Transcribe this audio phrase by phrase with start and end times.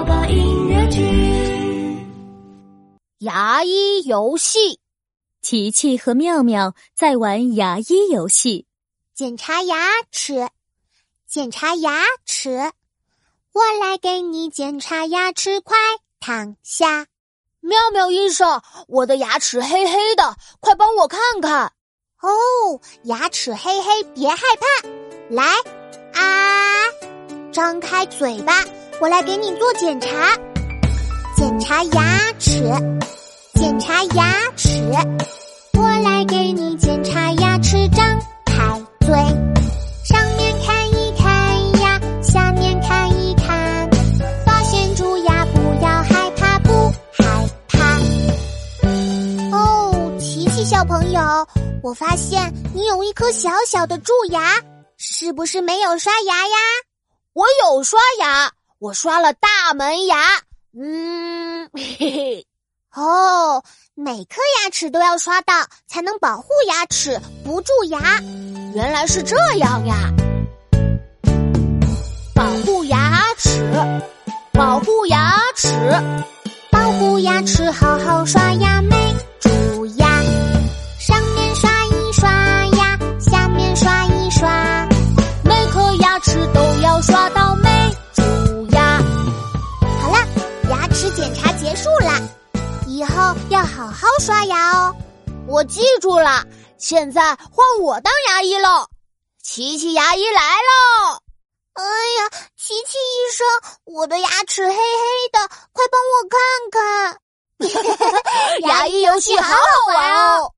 [0.00, 2.06] 宝宝音乐剧。
[3.18, 4.80] 牙医游戏，
[5.42, 8.66] 琪琪和妙妙在玩牙医游戏。
[9.14, 9.76] 检查牙
[10.10, 10.48] 齿，
[11.28, 12.72] 检查牙齿，
[13.52, 15.76] 我来给你检查牙齿，快
[16.18, 17.06] 躺下。
[17.60, 21.74] 妙妙医生，我的牙齿黑黑的，快帮我看看。
[22.22, 24.88] 哦，牙齿黑黑，别害怕，
[25.28, 25.44] 来
[26.14, 26.86] 啊，
[27.52, 28.64] 张开嘴巴，
[29.00, 30.36] 我来给你做检查。
[31.34, 32.62] 检查牙齿，
[33.54, 34.68] 检查牙齿，
[35.78, 38.06] 我来给你检查牙齿，张
[38.44, 39.14] 开嘴，
[40.04, 43.88] 上面看一看呀，下面看一看，
[44.44, 47.98] 发现蛀牙不要害怕，不害怕。
[49.56, 51.20] 哦，琪琪小朋友，
[51.82, 54.60] 我发现你有一颗小小的蛀牙，
[54.98, 56.56] 是不是没有刷牙呀？
[57.32, 60.16] 我有刷牙，我刷了大门牙。
[60.72, 62.46] 嗯，嘿嘿。
[62.94, 63.62] 哦，
[63.94, 65.52] 每颗牙齿都要刷到，
[65.86, 68.00] 才能保护牙齿不蛀牙。
[68.74, 70.10] 原来是这样呀！
[72.34, 73.70] 保护牙齿，
[74.54, 75.68] 保护牙齿，
[76.70, 78.80] 保护牙齿，好好刷牙，
[90.94, 92.20] 齿检查结束了，
[92.86, 94.94] 以后要好好刷牙哦。
[95.46, 96.44] 我记住了，
[96.78, 98.86] 现在换我当牙医喽。
[99.42, 101.18] 琪琪牙医来喽！
[101.72, 103.46] 哎呀，琪琪医生，
[103.84, 104.78] 我的牙齿黑黑
[105.32, 106.38] 的，快帮我看
[106.70, 107.20] 看。
[108.68, 110.52] 牙医游戏好好玩哦。